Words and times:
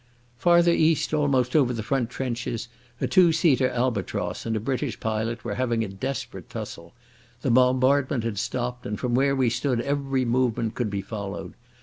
Farther 0.35 0.71
east, 0.71 1.13
almost 1.13 1.55
over 1.55 1.73
the 1.73 1.83
front 1.83 2.09
trenches, 2.09 2.69
a 2.99 3.05
two 3.05 3.31
seater 3.31 3.69
Albatross 3.69 4.47
and 4.47 4.55
a 4.55 4.59
British 4.59 4.99
pilot 4.99 5.43
were 5.43 5.53
having 5.53 5.83
a 5.83 5.87
desperate 5.87 6.49
tussle. 6.49 6.95
The 7.43 7.51
bombardment 7.51 8.23
had 8.23 8.39
stopped, 8.39 8.87
and 8.87 8.99
from 8.99 9.13
where 9.13 9.35
we 9.35 9.51
stood 9.51 9.79
every 9.81 10.25
movement 10.25 10.73
could 10.73 10.89
be 10.89 11.01
followed. 11.03 11.53